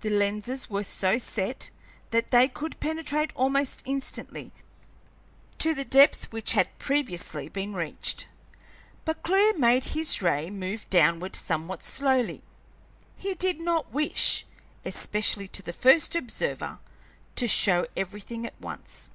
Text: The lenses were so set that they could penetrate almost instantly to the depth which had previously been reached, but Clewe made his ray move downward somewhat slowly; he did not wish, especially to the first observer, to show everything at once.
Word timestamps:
The 0.00 0.08
lenses 0.08 0.70
were 0.70 0.82
so 0.82 1.18
set 1.18 1.68
that 2.12 2.30
they 2.30 2.48
could 2.48 2.80
penetrate 2.80 3.30
almost 3.34 3.82
instantly 3.84 4.52
to 5.58 5.74
the 5.74 5.84
depth 5.84 6.32
which 6.32 6.54
had 6.54 6.78
previously 6.78 7.50
been 7.50 7.74
reached, 7.74 8.26
but 9.04 9.22
Clewe 9.22 9.52
made 9.58 9.84
his 9.92 10.22
ray 10.22 10.48
move 10.48 10.88
downward 10.88 11.36
somewhat 11.36 11.82
slowly; 11.82 12.40
he 13.18 13.34
did 13.34 13.60
not 13.60 13.92
wish, 13.92 14.46
especially 14.86 15.46
to 15.48 15.62
the 15.62 15.74
first 15.74 16.16
observer, 16.16 16.78
to 17.36 17.46
show 17.46 17.86
everything 17.94 18.46
at 18.46 18.58
once. 18.62 19.10